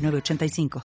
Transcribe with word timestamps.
906985. 0.00 0.82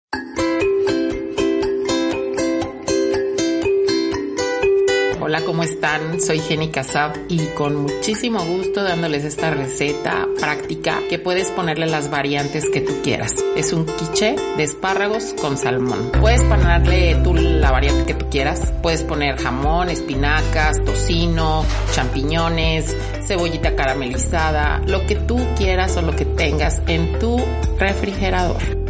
Hola, 5.26 5.40
¿cómo 5.44 5.64
están? 5.64 6.20
Soy 6.20 6.38
Jenny 6.38 6.68
Casab 6.68 7.12
y 7.28 7.38
con 7.56 7.74
muchísimo 7.74 8.44
gusto 8.44 8.84
dándoles 8.84 9.24
esta 9.24 9.50
receta 9.50 10.28
práctica 10.38 11.00
que 11.10 11.18
puedes 11.18 11.50
ponerle 11.50 11.86
las 11.86 12.12
variantes 12.12 12.70
que 12.70 12.80
tú 12.80 12.92
quieras. 13.02 13.32
Es 13.56 13.72
un 13.72 13.86
quiche 13.86 14.36
de 14.56 14.62
espárragos 14.62 15.34
con 15.40 15.56
salmón. 15.56 16.12
Puedes 16.20 16.44
ponerle 16.44 17.16
tú 17.24 17.34
la 17.34 17.72
variante 17.72 18.04
que 18.04 18.14
tú 18.14 18.30
quieras. 18.30 18.72
Puedes 18.84 19.02
poner 19.02 19.36
jamón, 19.36 19.88
espinacas, 19.88 20.76
tocino, 20.84 21.64
champiñones, 21.92 22.96
cebollita 23.26 23.74
caramelizada, 23.74 24.80
lo 24.86 25.04
que 25.08 25.16
tú 25.16 25.44
quieras 25.58 25.96
o 25.96 26.02
lo 26.02 26.14
que 26.14 26.24
tengas 26.24 26.80
en 26.86 27.18
tu 27.18 27.36
refrigerador. 27.80 28.85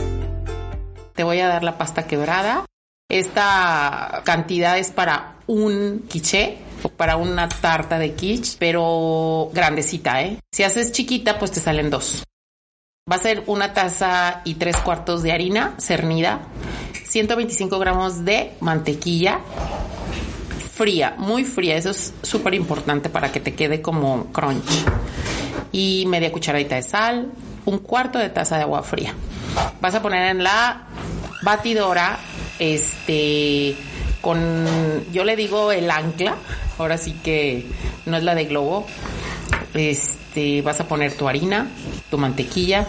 Te 1.16 1.24
voy 1.24 1.40
a 1.40 1.48
dar 1.48 1.64
la 1.64 1.78
pasta 1.78 2.06
quebrada. 2.06 2.64
Esta 3.08 4.22
cantidad 4.24 4.78
es 4.78 4.90
para 4.90 5.36
un 5.46 6.04
quiche 6.08 6.58
o 6.82 6.88
para 6.88 7.16
una 7.16 7.48
tarta 7.48 7.98
de 7.98 8.14
quiche, 8.14 8.56
pero 8.58 9.50
grandecita, 9.52 10.23
¿eh? 10.23 10.38
Si 10.52 10.62
haces 10.62 10.92
chiquita, 10.92 11.38
pues 11.38 11.52
te 11.52 11.60
salen 11.60 11.90
dos. 11.90 12.23
Va 13.10 13.16
a 13.16 13.20
ser 13.20 13.45
una 13.46 13.73
taza 13.73 14.42
y 14.45 14.54
tres 14.54 14.76
cuartos 14.78 15.23
de 15.23 15.32
harina 15.32 15.74
cernida, 15.78 16.40
125 17.04 17.78
gramos 17.78 18.24
de 18.24 18.54
mantequilla 18.60 19.40
fría, 20.76 21.14
muy 21.16 21.45
fría. 21.45 21.76
Eso 21.76 21.90
es 21.90 22.12
súper 22.23 22.54
importante 22.54 23.08
para 23.08 23.32
que 23.32 23.40
te 23.40 23.54
quede 23.54 23.80
como 23.80 24.26
crunch. 24.32 24.84
Y 25.73 26.04
media 26.06 26.30
cucharadita 26.30 26.76
de 26.76 26.82
sal, 26.82 27.32
un 27.64 27.78
cuarto 27.78 28.18
de 28.18 28.28
taza 28.28 28.56
de 28.56 28.62
agua 28.62 28.82
fría. 28.82 29.14
Vas 29.80 29.95
a 29.95 30.02
poner 30.02 30.30
en 30.30 30.45
la 30.45 30.86
batidora, 31.42 32.18
este, 32.59 33.76
con, 34.20 34.66
yo 35.12 35.24
le 35.24 35.37
digo 35.37 35.73
el 35.73 35.90
ancla, 35.90 36.37
ahora 36.79 36.98
sí 36.98 37.12
que 37.23 37.66
no 38.06 38.16
es 38.16 38.23
la 38.23 38.34
de 38.34 38.45
globo. 38.46 38.87
Este, 39.74 40.62
vas 40.62 40.80
a 40.80 40.88
poner 40.88 41.12
tu 41.12 41.29
harina, 41.29 41.68
tu 42.10 42.18
mantequilla 42.18 42.87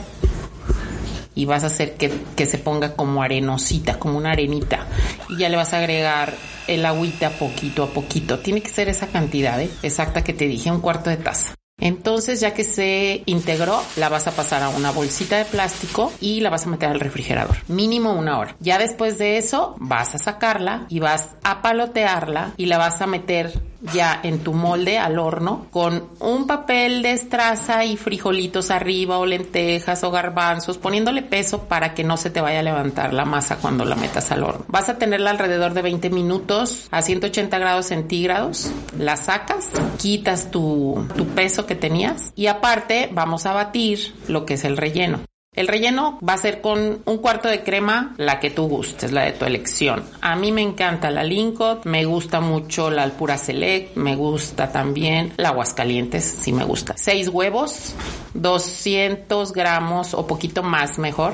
y 1.37 1.45
vas 1.45 1.63
a 1.63 1.67
hacer 1.67 1.95
que, 1.97 2.11
que 2.35 2.47
se 2.47 2.57
ponga 2.57 2.95
como 2.95 3.21
arenosita, 3.21 3.99
como 3.99 4.17
una 4.17 4.31
arenita. 4.31 4.87
Y 5.29 5.37
ya 5.37 5.49
le 5.49 5.55
vas 5.55 5.71
a 5.73 5.77
agregar 5.77 6.33
el 6.67 6.83
agüita 6.83 7.29
poquito 7.29 7.83
a 7.83 7.87
poquito. 7.87 8.39
Tiene 8.39 8.61
que 8.61 8.69
ser 8.69 8.89
esa 8.89 9.07
cantidad 9.07 9.61
¿eh? 9.61 9.69
exacta 9.83 10.23
que 10.23 10.33
te 10.33 10.47
dije, 10.47 10.71
un 10.71 10.81
cuarto 10.81 11.11
de 11.11 11.17
taza. 11.17 11.56
Entonces, 11.79 12.39
ya 12.39 12.53
que 12.53 12.63
se 12.63 13.21
integró, 13.27 13.81
la 13.97 14.09
vas 14.09 14.27
a 14.27 14.31
pasar 14.31 14.63
a 14.63 14.69
una 14.69 14.91
bolsita 14.91 15.37
de 15.37 15.45
plástico 15.45 16.11
y 16.19 16.39
la 16.39 16.49
vas 16.49 16.65
a 16.65 16.69
meter 16.69 16.89
al 16.89 16.99
refrigerador. 16.99 17.57
Mínimo 17.67 18.13
una 18.13 18.39
hora. 18.39 18.55
Ya 18.59 18.79
después 18.79 19.17
de 19.17 19.37
eso, 19.37 19.75
vas 19.79 20.15
a 20.15 20.17
sacarla 20.17 20.85
y 20.89 20.99
vas 20.99 21.35
a 21.43 21.61
palotearla 21.61 22.53
y 22.57 22.65
la 22.65 22.77
vas 22.77 23.01
a 23.01 23.07
meter 23.07 23.53
ya 23.93 24.19
en 24.23 24.39
tu 24.39 24.53
molde 24.53 24.97
al 24.97 25.19
horno 25.19 25.67
con 25.71 26.09
un 26.19 26.47
papel 26.47 27.01
de 27.01 27.11
estraza 27.11 27.85
y 27.85 27.97
frijolitos 27.97 28.71
arriba 28.71 29.17
o 29.19 29.25
lentejas 29.25 30.03
o 30.03 30.11
garbanzos 30.11 30.77
poniéndole 30.77 31.21
peso 31.21 31.63
para 31.63 31.93
que 31.93 32.03
no 32.03 32.17
se 32.17 32.29
te 32.29 32.41
vaya 32.41 32.59
a 32.59 32.63
levantar 32.63 33.13
la 33.13 33.25
masa 33.25 33.57
cuando 33.57 33.85
la 33.85 33.95
metas 33.95 34.31
al 34.31 34.43
horno. 34.43 34.65
Vas 34.67 34.89
a 34.89 34.97
tenerla 34.97 35.31
alrededor 35.31 35.73
de 35.73 35.81
20 35.81 36.09
minutos 36.09 36.87
a 36.91 37.01
180 37.01 37.57
grados 37.59 37.87
centígrados. 37.87 38.71
La 38.97 39.17
sacas, 39.17 39.67
quitas 39.97 40.51
tu, 40.51 41.05
tu 41.15 41.27
peso 41.27 41.65
que 41.65 41.75
tenías 41.75 42.31
y 42.35 42.47
aparte 42.47 43.09
vamos 43.11 43.45
a 43.45 43.53
batir 43.53 44.15
lo 44.27 44.45
que 44.45 44.55
es 44.55 44.63
el 44.63 44.77
relleno. 44.77 45.19
El 45.57 45.67
relleno 45.67 46.19
va 46.21 46.33
a 46.33 46.37
ser 46.37 46.61
con 46.61 47.01
un 47.03 47.17
cuarto 47.17 47.49
de 47.49 47.63
crema, 47.63 48.13
la 48.17 48.39
que 48.39 48.51
tú 48.51 48.67
gustes, 48.67 49.11
la 49.11 49.23
de 49.23 49.31
tu 49.31 49.43
elección. 49.43 50.03
A 50.21 50.35
mí 50.35 50.51
me 50.51 50.61
encanta 50.61 51.09
la 51.09 51.23
Lincot, 51.23 51.83
me 51.85 52.05
gusta 52.05 52.41
mucho 52.41 52.91
la 52.91 53.01
Alpura 53.01 53.39
Select, 53.39 53.97
me 53.97 54.15
gusta 54.15 54.71
también 54.71 55.33
la 55.37 55.49
Aguascalientes, 55.49 56.23
sí 56.23 56.53
me 56.53 56.63
gusta. 56.63 56.93
Seis 56.95 57.29
huevos, 57.29 57.95
200 58.35 59.51
gramos 59.51 60.13
o 60.13 60.27
poquito 60.27 60.61
más 60.61 60.99
mejor 60.99 61.33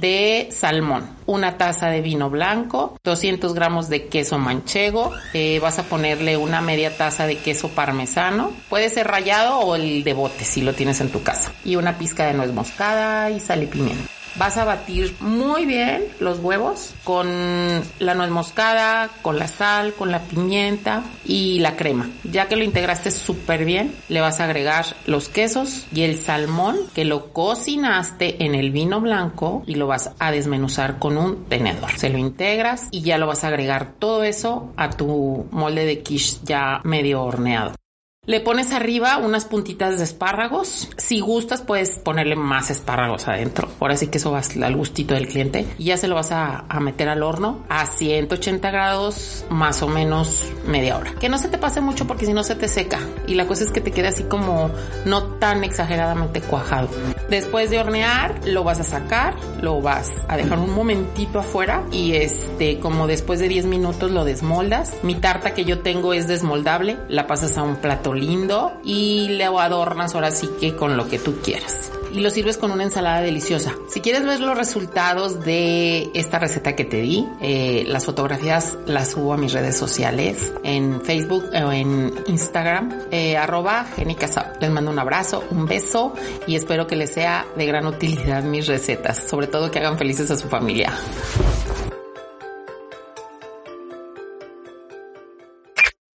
de 0.00 0.48
salmón, 0.50 1.08
una 1.26 1.56
taza 1.56 1.88
de 1.88 2.00
vino 2.00 2.30
blanco, 2.30 2.98
200 3.04 3.54
gramos 3.54 3.88
de 3.88 4.06
queso 4.08 4.38
manchego, 4.38 5.12
eh, 5.32 5.58
vas 5.60 5.78
a 5.78 5.84
ponerle 5.84 6.36
una 6.36 6.60
media 6.60 6.96
taza 6.96 7.26
de 7.26 7.38
queso 7.38 7.68
parmesano, 7.68 8.52
puede 8.68 8.88
ser 8.90 9.06
rallado 9.06 9.60
o 9.60 9.76
el 9.76 10.04
de 10.04 10.12
bote 10.14 10.44
si 10.44 10.62
lo 10.62 10.74
tienes 10.74 11.00
en 11.00 11.10
tu 11.10 11.22
casa, 11.22 11.52
y 11.64 11.76
una 11.76 11.98
pizca 11.98 12.26
de 12.26 12.34
nuez 12.34 12.52
moscada 12.52 13.30
y 13.30 13.40
sal 13.40 13.62
y 13.62 13.66
pimienta. 13.66 14.10
Vas 14.36 14.56
a 14.56 14.64
batir 14.64 15.14
muy 15.20 15.64
bien 15.64 16.04
los 16.18 16.40
huevos 16.40 16.92
con 17.04 17.28
la 18.00 18.14
nuez 18.14 18.30
moscada, 18.30 19.08
con 19.22 19.38
la 19.38 19.46
sal, 19.46 19.94
con 19.94 20.10
la 20.10 20.20
pimienta 20.20 21.04
y 21.24 21.60
la 21.60 21.76
crema. 21.76 22.10
Ya 22.24 22.48
que 22.48 22.56
lo 22.56 22.64
integraste 22.64 23.10
súper 23.10 23.64
bien, 23.64 23.94
le 24.08 24.20
vas 24.20 24.40
a 24.40 24.44
agregar 24.44 24.86
los 25.06 25.28
quesos 25.28 25.86
y 25.94 26.02
el 26.02 26.18
salmón 26.18 26.76
que 26.94 27.04
lo 27.04 27.32
cocinaste 27.32 28.44
en 28.44 28.54
el 28.54 28.72
vino 28.72 29.00
blanco 29.00 29.62
y 29.66 29.76
lo 29.76 29.86
vas 29.86 30.10
a 30.18 30.32
desmenuzar 30.32 30.98
con 30.98 31.16
un 31.16 31.44
tenedor. 31.44 31.92
Se 31.96 32.10
lo 32.10 32.18
integras 32.18 32.88
y 32.90 33.02
ya 33.02 33.18
lo 33.18 33.26
vas 33.26 33.44
a 33.44 33.48
agregar 33.48 33.92
todo 33.98 34.24
eso 34.24 34.72
a 34.76 34.90
tu 34.90 35.46
molde 35.50 35.84
de 35.84 36.02
quiche 36.02 36.38
ya 36.44 36.80
medio 36.84 37.22
horneado. 37.22 37.74
Le 38.26 38.40
pones 38.40 38.72
arriba 38.72 39.18
unas 39.18 39.44
puntitas 39.44 39.98
de 39.98 40.04
espárragos. 40.04 40.88
Si 40.96 41.20
gustas, 41.20 41.60
puedes 41.60 41.98
ponerle 41.98 42.36
más 42.36 42.70
espárragos 42.70 43.28
adentro. 43.28 43.68
Ahora 43.80 43.98
sí 43.98 44.06
que 44.06 44.16
eso 44.16 44.32
va 44.32 44.40
al 44.62 44.76
gustito 44.76 45.12
del 45.12 45.28
cliente. 45.28 45.66
Y 45.76 45.84
ya 45.84 45.98
se 45.98 46.08
lo 46.08 46.14
vas 46.14 46.32
a, 46.32 46.64
a, 46.68 46.80
meter 46.80 47.10
al 47.10 47.22
horno 47.22 47.64
a 47.68 47.84
180 47.84 48.70
grados, 48.70 49.44
más 49.50 49.82
o 49.82 49.88
menos 49.88 50.50
media 50.66 50.96
hora. 50.96 51.12
Que 51.20 51.28
no 51.28 51.36
se 51.36 51.48
te 51.48 51.58
pase 51.58 51.82
mucho 51.82 52.06
porque 52.06 52.24
si 52.24 52.32
no 52.32 52.42
se 52.44 52.54
te 52.54 52.66
seca. 52.66 52.98
Y 53.26 53.34
la 53.34 53.46
cosa 53.46 53.64
es 53.64 53.70
que 53.70 53.82
te 53.82 53.90
quede 53.90 54.08
así 54.08 54.22
como 54.22 54.70
no 55.04 55.24
tan 55.38 55.62
exageradamente 55.62 56.40
cuajado. 56.40 56.88
Después 57.34 57.68
de 57.68 57.80
hornear, 57.80 58.46
lo 58.46 58.62
vas 58.62 58.78
a 58.78 58.84
sacar, 58.84 59.34
lo 59.60 59.80
vas 59.80 60.08
a 60.28 60.36
dejar 60.36 60.60
un 60.60 60.70
momentito 60.70 61.40
afuera 61.40 61.82
y 61.90 62.12
este, 62.12 62.78
como 62.78 63.08
después 63.08 63.40
de 63.40 63.48
10 63.48 63.66
minutos 63.66 64.12
lo 64.12 64.24
desmoldas. 64.24 64.94
Mi 65.02 65.16
tarta 65.16 65.52
que 65.52 65.64
yo 65.64 65.80
tengo 65.80 66.14
es 66.14 66.28
desmoldable. 66.28 66.96
La 67.08 67.26
pasas 67.26 67.58
a 67.58 67.64
un 67.64 67.74
plato 67.74 68.14
lindo 68.14 68.80
y 68.84 69.30
le 69.30 69.46
adornas 69.46 70.14
ahora 70.14 70.30
sí 70.30 70.48
que 70.60 70.76
con 70.76 70.96
lo 70.96 71.08
que 71.08 71.18
tú 71.18 71.40
quieras. 71.42 71.90
Y 72.14 72.20
lo 72.20 72.30
sirves 72.30 72.58
con 72.58 72.70
una 72.70 72.84
ensalada 72.84 73.20
deliciosa. 73.22 73.74
Si 73.88 74.00
quieres 74.00 74.24
ver 74.24 74.38
los 74.38 74.56
resultados 74.56 75.44
de 75.44 76.12
esta 76.14 76.38
receta 76.38 76.76
que 76.76 76.84
te 76.84 76.98
di, 76.98 77.26
eh, 77.40 77.82
las 77.88 78.04
fotografías 78.04 78.78
las 78.86 79.10
subo 79.10 79.32
a 79.32 79.36
mis 79.36 79.52
redes 79.52 79.76
sociales, 79.76 80.52
en 80.62 81.00
Facebook 81.00 81.44
o 81.52 81.72
en 81.72 82.14
Instagram, 82.28 83.06
eh, 83.10 83.36
arroba 83.36 83.84
genicasab. 83.96 84.60
Les 84.60 84.70
mando 84.70 84.92
un 84.92 84.98
abrazo, 85.00 85.42
un 85.50 85.66
beso 85.66 86.14
y 86.46 86.54
espero 86.54 86.86
que 86.86 86.94
les 86.94 87.12
sea 87.12 87.46
de 87.56 87.66
gran 87.66 87.84
utilidad 87.84 88.44
mis 88.44 88.68
recetas, 88.68 89.18
sobre 89.28 89.48
todo 89.48 89.72
que 89.72 89.80
hagan 89.80 89.98
felices 89.98 90.30
a 90.30 90.36
su 90.36 90.48
familia. 90.48 90.92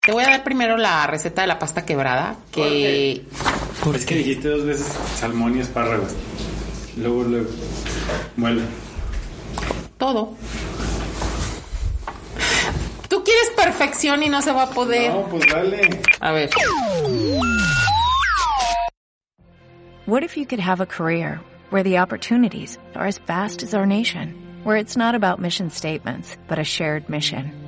Te 0.08 0.12
voy 0.12 0.24
a 0.24 0.28
dar 0.28 0.42
primero 0.42 0.78
la 0.78 1.06
receta 1.06 1.42
de 1.42 1.48
la 1.48 1.58
pasta 1.58 1.84
quebrada, 1.84 2.36
que... 2.50 3.26
¿Por 3.84 3.94
es 3.94 4.06
que 4.06 4.14
dijiste 4.14 4.48
dos 4.48 4.64
veces 4.64 4.86
salmón 5.16 5.58
y 5.58 5.60
espárragos. 5.60 6.14
Luego, 6.96 7.24
luego. 7.24 7.50
Bueno. 8.34 8.62
Todo. 9.98 10.34
Tú 13.10 13.22
quieres 13.22 13.50
perfección 13.54 14.22
y 14.22 14.30
no 14.30 14.40
se 14.40 14.50
va 14.50 14.62
a 14.62 14.70
poder. 14.70 15.12
No, 15.12 15.28
pues 15.28 15.44
dale. 15.46 16.00
A 16.20 16.32
ver. 16.32 16.48
What 20.06 20.22
if 20.22 20.38
you 20.38 20.46
could 20.46 20.60
have 20.60 20.80
a 20.80 20.86
career 20.86 21.38
where 21.68 21.82
the 21.82 21.98
opportunities 21.98 22.78
are 22.94 23.06
as 23.06 23.18
vast 23.26 23.62
as 23.62 23.74
our 23.74 23.84
nation, 23.84 24.34
where 24.64 24.78
it's 24.78 24.96
not 24.96 25.14
about 25.14 25.38
mission 25.38 25.68
statements, 25.68 26.38
but 26.48 26.58
a 26.58 26.64
shared 26.64 27.10
mission? 27.10 27.67